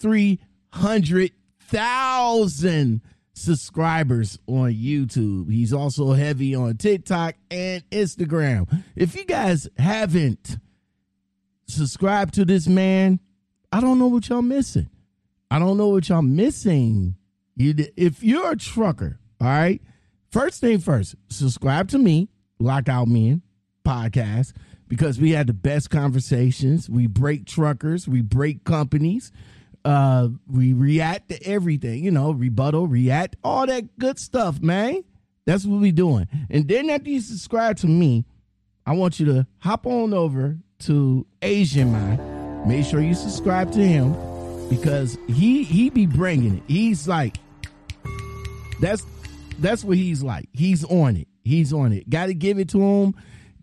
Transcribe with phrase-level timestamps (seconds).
[1.69, 3.01] 300,000
[3.35, 5.53] subscribers on YouTube.
[5.53, 8.83] He's also heavy on TikTok and Instagram.
[8.97, 10.59] If you guys haven't
[11.67, 13.21] subscribed to this man,
[13.71, 14.89] I don't know what y'all missing.
[15.51, 17.17] I don't know what y'all missing.
[17.57, 19.81] If you're a trucker, all right.
[20.31, 23.43] First thing first, subscribe to me, Lockout Men
[23.85, 24.53] podcast,
[24.87, 26.91] because we had the best conversations.
[26.91, 29.33] We break truckers, we break companies,
[29.89, 32.05] uh, we react to everything.
[32.05, 35.03] You know, rebuttal, react, all that good stuff, man.
[35.47, 36.29] That's what we doing.
[36.51, 38.27] And then after you subscribe to me,
[38.85, 42.69] I want you to hop on over to Asian Man.
[42.69, 44.13] Make sure you subscribe to him
[44.69, 46.63] because he he be bringing it.
[46.67, 47.39] He's like
[48.81, 49.07] that's
[49.59, 50.51] that's what he's like.
[50.53, 51.29] He's on it.
[51.45, 52.11] He's on it.
[52.11, 53.15] Got to give it to him.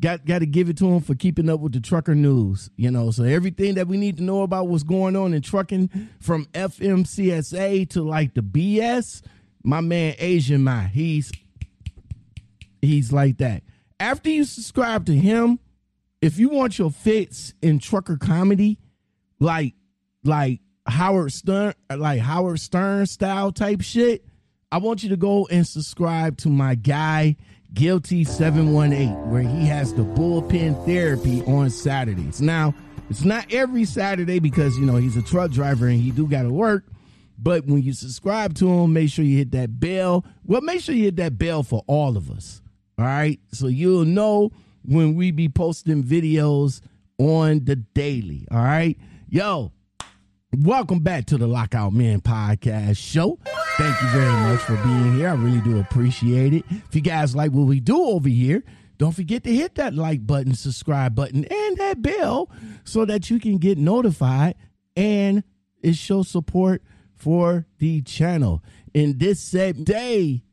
[0.05, 2.69] Got got to give it to him for keeping up with the trucker news.
[2.75, 5.89] You know, so everything that we need to know about what's going on in trucking,
[6.19, 9.23] from FMCSA to like the BS.
[9.63, 11.31] My man Asian Mai he's
[12.83, 13.63] he's like that.
[13.99, 15.57] After you subscribe to him,
[16.21, 18.77] if you want your fits in trucker comedy,
[19.39, 19.73] like
[20.23, 24.23] like Howard Stern, like Howard Stern style type shit,
[24.71, 27.37] I want you to go and subscribe to my guy
[27.75, 32.41] Guilty 718, where he has the bullpen therapy on Saturdays.
[32.41, 32.73] Now,
[33.09, 36.49] it's not every Saturday because you know he's a truck driver and he do gotta
[36.49, 36.85] work.
[37.37, 40.25] But when you subscribe to him, make sure you hit that bell.
[40.45, 42.61] Well, make sure you hit that bell for all of us.
[42.97, 43.39] All right.
[43.51, 44.51] So you'll know
[44.85, 46.79] when we be posting videos
[47.17, 48.47] on the daily.
[48.51, 48.97] All right.
[49.27, 49.73] Yo,
[50.63, 53.39] welcome back to the Lockout Men podcast show.
[53.77, 55.29] Thank you very much for being here.
[55.29, 56.63] I really do appreciate it.
[56.69, 58.63] If you guys like what we do over here,
[58.97, 62.49] don't forget to hit that like button, subscribe button, and that bell
[62.85, 64.55] so that you can get notified
[64.95, 65.43] and
[65.81, 66.81] it shows support
[67.15, 68.63] for the channel.
[68.93, 70.43] In this same day,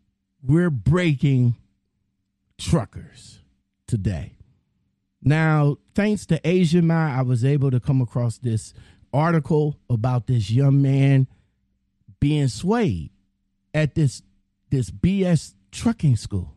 [0.42, 1.54] we're breaking
[2.58, 3.40] truckers
[3.86, 4.34] today.
[5.22, 8.74] Now, thanks to Asia Mai, I was able to come across this
[9.12, 11.26] article about this young man
[12.20, 13.10] being swayed
[13.74, 14.22] at this
[14.70, 16.54] this BS trucking school.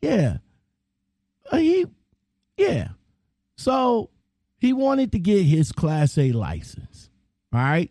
[0.02, 0.38] Yeah.
[1.50, 1.86] Uh, he
[2.58, 2.90] yeah.
[3.56, 4.10] So
[4.58, 7.10] he wanted to get his class A license.
[7.54, 7.90] All right.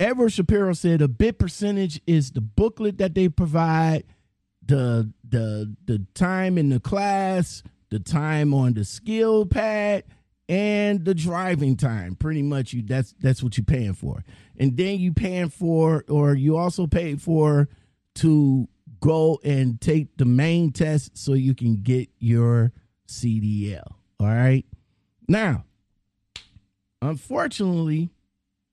[0.00, 4.04] Edward Shapiro said a bit percentage is the booklet that they provide,
[4.66, 10.04] the the the time in the class, the time on the skill pad,
[10.48, 12.14] and the driving time.
[12.14, 14.24] Pretty much you that's that's what you're paying for.
[14.58, 17.68] And then you paying for or you also pay for
[18.16, 18.68] to
[19.00, 22.72] go and take the main test so you can get your
[23.06, 23.94] CDL.
[24.18, 24.64] All right.
[25.28, 25.64] Now,
[27.02, 28.10] unfortunately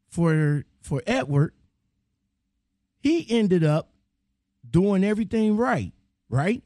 [0.10, 1.54] for for Edward,
[3.00, 3.90] he ended up
[4.68, 5.92] doing everything right,
[6.30, 6.64] right?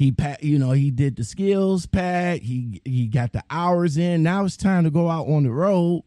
[0.00, 2.40] He you know, he did the skills pad.
[2.40, 4.22] He he got the hours in.
[4.22, 6.04] Now it's time to go out on the road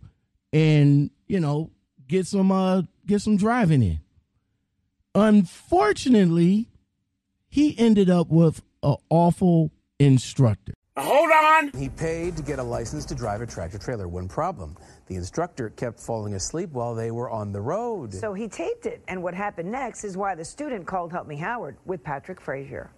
[0.52, 1.70] and you know
[2.08, 4.00] get some uh get some driving in.
[5.14, 6.72] Unfortunately,
[7.48, 9.70] he ended up with an awful
[10.00, 10.74] instructor.
[10.98, 11.80] Hold on.
[11.80, 14.08] He paid to get a license to drive a tractor trailer.
[14.08, 14.76] One problem
[15.06, 18.12] the instructor kept falling asleep while they were on the road.
[18.12, 19.04] So he taped it.
[19.08, 22.90] And what happened next is why the student called Help Me Howard with Patrick Fraser.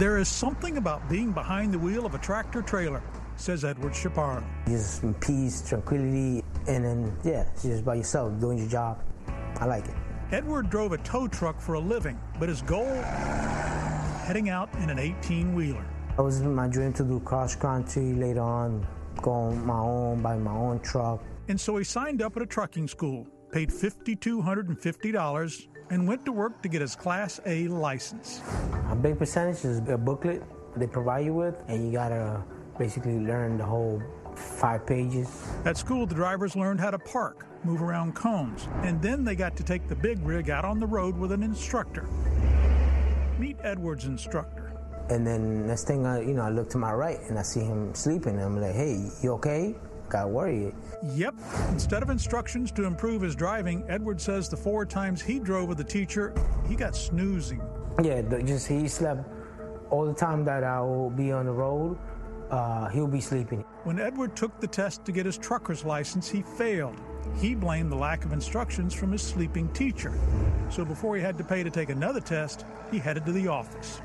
[0.00, 3.02] There is something about being behind the wheel of a tractor trailer,
[3.36, 4.42] says Edward Shapiro.
[4.66, 9.04] Just some peace, tranquility, and then, yeah, just by yourself doing your job.
[9.58, 9.94] I like it.
[10.32, 12.86] Edward drove a tow truck for a living, but his goal
[14.24, 15.84] heading out in an 18 wheeler.
[16.18, 18.86] It was my dream to do cross country later on,
[19.20, 21.22] go on my own, buy my own truck.
[21.48, 26.62] And so he signed up at a trucking school, paid $5,250, and went to work
[26.62, 28.40] to get his Class A license.
[28.90, 30.42] A big percentage is a booklet
[30.76, 32.42] they provide you with, and you gotta
[32.78, 34.00] basically learn the whole
[34.36, 35.28] five pages.
[35.64, 39.56] At school, the drivers learned how to park, move around cones, and then they got
[39.56, 42.08] to take the big rig out on the road with an instructor.
[43.38, 44.72] Meet Edward's instructor.
[45.10, 47.60] And then next thing I, you know, I look to my right and I see
[47.60, 48.34] him sleeping.
[48.34, 49.74] And I'm like, hey, you okay?
[50.10, 50.74] Got worried.
[51.14, 51.36] Yep.
[51.68, 55.78] Instead of instructions to improve his driving, Edward says the four times he drove with
[55.78, 56.34] the teacher,
[56.68, 57.62] he got snoozing.
[58.02, 59.24] Yeah, just he slept
[59.88, 61.96] all the time that I will be on the road.
[62.50, 63.64] Uh, he'll be sleeping.
[63.84, 66.96] When Edward took the test to get his trucker's license, he failed.
[67.38, 70.12] He blamed the lack of instructions from his sleeping teacher.
[70.70, 74.00] So before he had to pay to take another test, he headed to the office.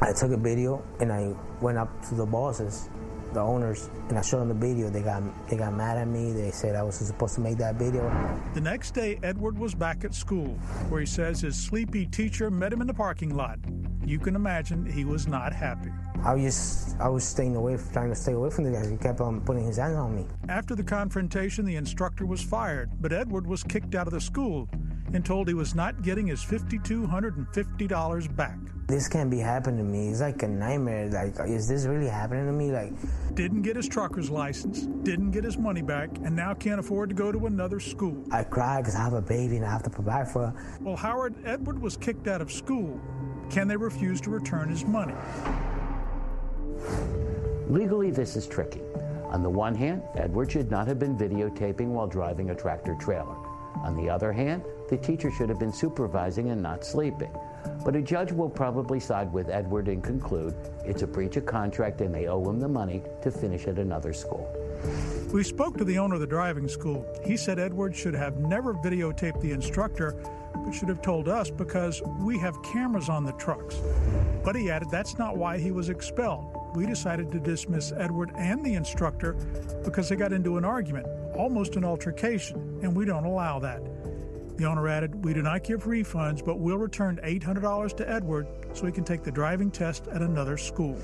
[0.00, 2.88] I took a video and I went up to the bosses,
[3.36, 4.90] the owners, and I showed them the video.
[4.90, 6.32] They got they got mad at me.
[6.32, 8.02] They said I was supposed to make that video.
[8.54, 10.48] The next day, Edward was back at school,
[10.88, 13.58] where he says his sleepy teacher met him in the parking lot.
[14.04, 15.90] You can imagine he was not happy.
[16.24, 18.88] I was just I was staying away, trying to stay away from the guy.
[18.88, 20.26] He kept on putting his hands on me.
[20.48, 24.68] After the confrontation, the instructor was fired, but Edward was kicked out of the school
[25.12, 28.58] and told he was not getting his $5,250 back.
[28.88, 30.10] This can't be happening to me.
[30.10, 31.08] It's like a nightmare.
[31.08, 32.70] Like, is this really happening to me?
[32.70, 32.92] Like,
[33.34, 37.14] Didn't get his trucker's license, didn't get his money back, and now can't afford to
[37.16, 38.22] go to another school.
[38.30, 40.78] I cry because I have a baby and I have to provide for her.
[40.80, 43.00] Well, Howard, Edward was kicked out of school.
[43.50, 45.14] Can they refuse to return his money?
[47.68, 48.82] Legally, this is tricky.
[49.30, 53.34] On the one hand, Edward should not have been videotaping while driving a tractor trailer.
[53.82, 57.32] On the other hand, the teacher should have been supervising and not sleeping.
[57.84, 60.54] But a judge will probably side with Edward and conclude
[60.84, 64.12] it's a breach of contract and they owe him the money to finish at another
[64.12, 64.52] school.
[65.32, 67.04] We spoke to the owner of the driving school.
[67.24, 70.14] He said Edward should have never videotaped the instructor,
[70.54, 73.76] but should have told us because we have cameras on the trucks.
[74.44, 76.56] But he added that's not why he was expelled.
[76.74, 79.32] We decided to dismiss Edward and the instructor
[79.84, 83.82] because they got into an argument, almost an altercation, and we don't allow that.
[84.56, 88.86] The owner added, We do not give refunds, but we'll return $800 to Edward so
[88.86, 90.98] he can take the driving test at another school.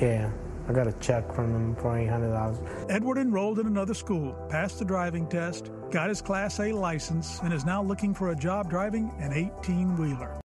[0.00, 0.30] Yeah,
[0.68, 2.90] I got a check from him for $800.
[2.90, 7.52] Edward enrolled in another school, passed the driving test, got his Class A license, and
[7.52, 10.40] is now looking for a job driving an 18 wheeler.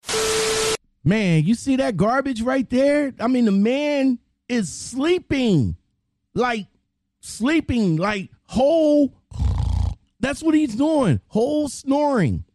[1.04, 3.14] Man, you see that garbage right there?
[3.20, 5.76] I mean, the man is sleeping,
[6.34, 6.68] like
[7.20, 9.14] sleeping, like whole.
[10.20, 12.46] That's what he's doing, whole snoring.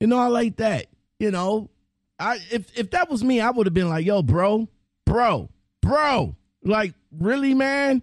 [0.00, 0.86] You know, I like that.
[1.18, 1.70] You know,
[2.18, 4.68] I if if that was me, I would have been like, "Yo, bro,
[5.04, 5.48] bro,
[5.80, 8.02] bro, like really, man,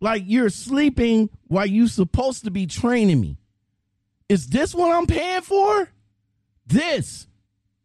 [0.00, 3.38] like you're sleeping while you supposed to be training me.
[4.28, 5.88] Is this what I'm paying for?
[6.66, 7.26] This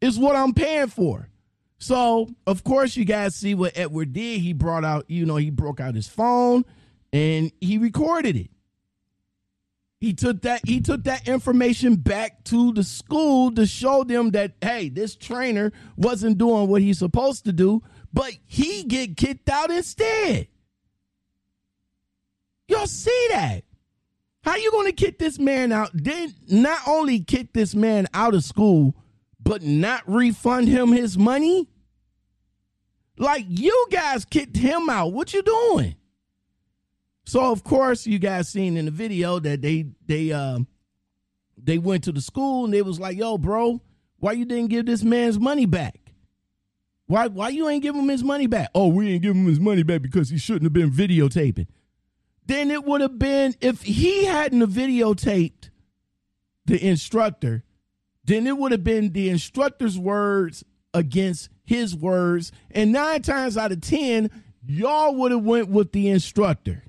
[0.01, 1.29] is what I'm paying for."
[1.79, 4.41] So, of course, you guys see what Edward did.
[4.41, 6.65] He brought out, you know, he broke out his phone
[7.13, 8.49] and he recorded it.
[9.99, 14.53] He took that he took that information back to the school to show them that
[14.61, 19.71] hey, this trainer wasn't doing what he's supposed to do, but he get kicked out
[19.71, 20.47] instead.
[22.69, 23.63] Y'all see that?
[24.43, 25.89] How you going to kick this man out?
[25.93, 28.95] Then not only kick this man out of school,
[29.39, 31.67] but not refund him his money?
[33.17, 35.11] Like you guys kicked him out.
[35.11, 35.95] What you doing?
[37.29, 40.65] So of course you guys seen in the video that they they um
[41.55, 43.83] they went to the school and they was like, "Yo, bro,
[44.17, 45.99] why you didn't give this man's money back?
[47.05, 48.71] Why why you ain't give him his money back?
[48.73, 51.67] Oh, we ain't give him his money back because he shouldn't have been videotaping.
[52.47, 55.69] Then it would have been if he hadn't videotaped
[56.65, 57.63] the instructor,
[58.25, 60.63] then it would have been the instructor's words
[60.95, 64.31] against his words, and nine times out of ten,
[64.65, 66.81] y'all would have went with the instructor.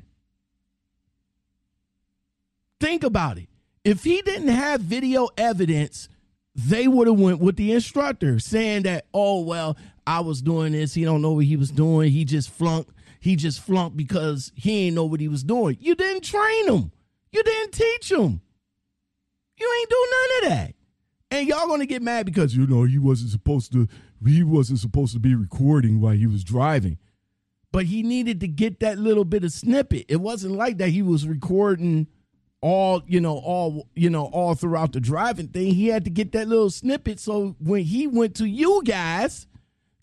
[2.81, 3.49] Think about it.
[3.85, 6.09] If he didn't have video evidence,
[6.55, 10.95] they would have went with the instructor, saying that, oh well, I was doing this.
[10.95, 12.11] He don't know what he was doing.
[12.11, 12.91] He just flunked.
[13.21, 15.77] He just flunked because he ain't know what he was doing.
[15.81, 16.91] You didn't train him.
[17.33, 18.41] You didn't teach him.
[19.59, 20.75] You ain't do none of that.
[21.31, 23.87] And y'all gonna get mad because you know he wasn't supposed to.
[24.27, 26.99] He wasn't supposed to be recording while he was driving.
[27.73, 30.07] But he needed to get that little bit of snippet.
[30.09, 32.09] It wasn't like that he was recording
[32.63, 36.33] all you know all you know all throughout the driving thing he had to get
[36.33, 39.47] that little snippet so when he went to you guys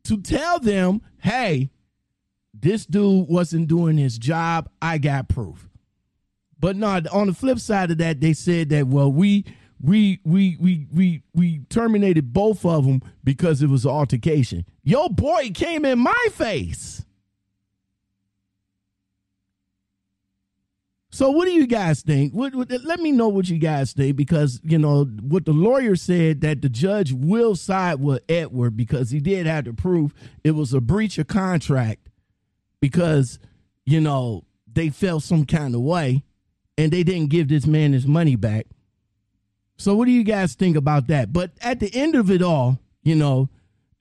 [0.07, 1.69] to tell them, hey,
[2.53, 4.69] this dude wasn't doing his job.
[4.81, 5.69] I got proof.
[6.59, 9.45] But no, on the flip side of that, they said that well, we
[9.79, 14.65] we we we we we terminated both of them because it was an altercation.
[14.83, 17.05] Your boy came in my face.
[21.17, 22.33] So what do you guys think?
[22.33, 25.95] What, what, let me know what you guys think because you know what the lawyer
[25.95, 30.51] said that the judge will side with Edward because he did have to prove it
[30.51, 32.07] was a breach of contract
[32.81, 33.39] because
[33.83, 36.23] you know they felt some kind of way
[36.77, 38.67] and they didn't give this man his money back.
[39.75, 41.33] So what do you guys think about that?
[41.33, 43.49] But at the end of it all, you know,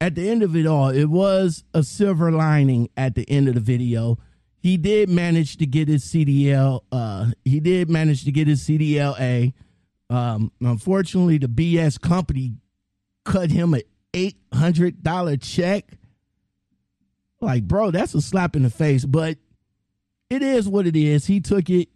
[0.02, 3.54] at the end of it all, it was a silver lining at the end of
[3.54, 4.18] the video.
[4.58, 6.80] He did manage to get his CDL.
[6.90, 9.52] Uh, he did manage to get his CDLA.
[10.10, 12.54] Um, unfortunately, the BS company
[13.24, 13.82] cut him an
[14.14, 15.92] eight hundred dollar check.
[17.40, 19.04] Like, bro, that's a slap in the face.
[19.04, 19.38] But
[20.30, 21.26] it is what it is.
[21.26, 21.88] He took it,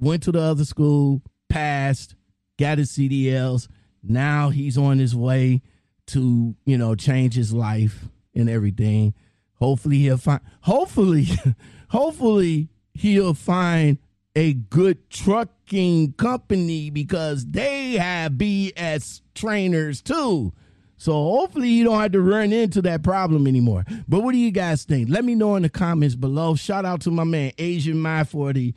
[0.00, 2.14] went to the other school, passed
[2.58, 3.68] got his CDLs.
[4.02, 5.62] Now he's on his way
[6.08, 8.04] to, you know, change his life
[8.34, 9.14] and everything.
[9.56, 11.26] Hopefully he'll find hopefully
[11.88, 13.98] hopefully he'll find
[14.36, 20.52] a good trucking company because they have BS trainers too.
[20.96, 23.84] So hopefully you don't have to run into that problem anymore.
[24.08, 25.08] But what do you guys think?
[25.08, 26.54] Let me know in the comments below.
[26.54, 28.74] Shout out to my man Asian Mai for the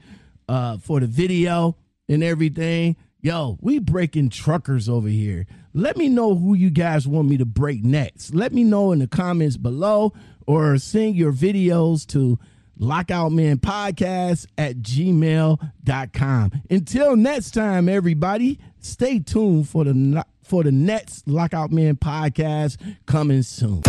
[0.50, 1.76] uh for the video
[2.10, 2.96] and everything.
[3.22, 5.48] Yo, we breaking truckers over here.
[5.74, 8.34] Let me know who you guys want me to break next.
[8.34, 10.14] Let me know in the comments below
[10.48, 12.40] or send your videos to
[12.80, 16.52] lockoutman podcast at gmail.com.
[16.70, 23.44] Until next time, everybody, stay tuned for the for the next Lockout Man podcast coming
[23.44, 23.82] soon.